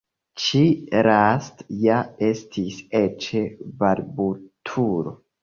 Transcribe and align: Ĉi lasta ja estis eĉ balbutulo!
Ĉi 0.43 0.61
lasta 1.07 1.67
ja 1.83 1.99
estis 2.29 2.81
eĉ 3.01 3.29
balbutulo! 3.85 5.17